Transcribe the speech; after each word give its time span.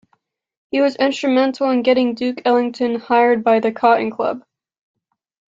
He 0.71 0.81
was 0.81 0.95
instrumental 0.95 1.69
in 1.69 1.83
getting 1.83 2.15
Duke 2.15 2.41
Ellington 2.43 2.95
hired 2.95 3.43
by 3.43 3.59
the 3.59 3.71
Cotton 3.71 4.09
Club. 4.09 4.41